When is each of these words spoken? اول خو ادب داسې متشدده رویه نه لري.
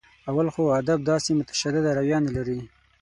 اول 0.29 0.47
خو 0.53 0.63
ادب 0.79 0.99
داسې 1.11 1.29
متشدده 1.39 1.91
رویه 1.97 2.17
نه 2.25 2.31
لري. 2.35 2.59